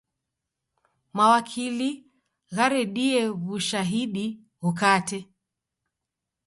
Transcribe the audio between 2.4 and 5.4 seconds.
gharedie w'ushahidi ghukate.